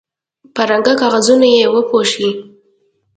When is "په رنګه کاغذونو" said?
0.53-1.45